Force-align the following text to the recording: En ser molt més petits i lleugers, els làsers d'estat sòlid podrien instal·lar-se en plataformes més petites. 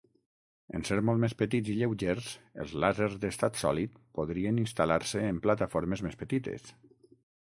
En 0.77 0.83
ser 0.87 0.95
molt 1.09 1.19
més 1.23 1.33
petits 1.41 1.69
i 1.73 1.73
lleugers, 1.81 2.29
els 2.63 2.73
làsers 2.85 3.17
d'estat 3.25 3.59
sòlid 3.65 3.99
podrien 4.21 4.57
instal·lar-se 4.63 5.21
en 5.29 5.43
plataformes 5.45 6.03
més 6.07 6.19
petites. 6.23 6.67